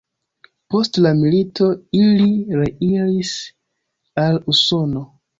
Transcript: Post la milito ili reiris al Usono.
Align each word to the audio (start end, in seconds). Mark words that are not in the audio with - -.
Post 0.75 0.95
la 1.05 1.09
milito 1.17 1.67
ili 1.99 2.25
reiris 2.61 3.33
al 4.23 4.41
Usono. 4.55 5.05